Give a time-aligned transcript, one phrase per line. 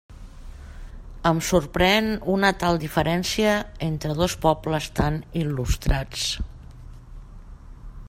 [1.31, 2.07] Em sorprèn
[2.37, 3.53] una tal diferència
[3.91, 6.29] entre dos pobles tan il·lustrats.